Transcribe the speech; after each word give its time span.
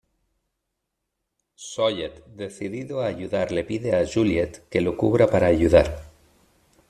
Sawyer 1.59 2.23
decidido 2.25 3.01
a 3.01 3.05
ayudar 3.05 3.51
le 3.51 3.63
pide 3.63 3.95
a 3.95 4.03
Juliet 4.11 4.67
que 4.71 4.81
lo 4.81 4.97
cubra 4.97 5.29
para 5.29 5.45
ayudar. 5.45 6.05